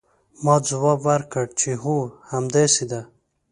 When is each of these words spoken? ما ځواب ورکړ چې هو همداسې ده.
ما 0.43 0.55
ځواب 0.69 0.99
ورکړ 1.09 1.45
چې 1.59 1.71
هو 1.83 1.95
همداسې 2.31 2.83
ده. 2.91 3.01